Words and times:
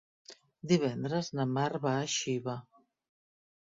Divendres 0.71 1.31
na 1.41 1.47
Mar 1.53 1.69
va 1.87 1.95
a 2.01 2.11
Xiva. 2.19 2.61